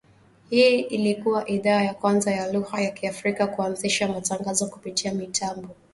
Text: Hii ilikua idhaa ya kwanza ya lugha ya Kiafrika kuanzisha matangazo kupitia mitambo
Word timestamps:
Hii 0.49 0.79
ilikua 0.79 1.47
idhaa 1.47 1.81
ya 1.83 1.93
kwanza 1.93 2.31
ya 2.31 2.51
lugha 2.53 2.81
ya 2.81 2.91
Kiafrika 2.91 3.47
kuanzisha 3.47 4.07
matangazo 4.07 4.67
kupitia 4.67 5.13
mitambo 5.13 5.69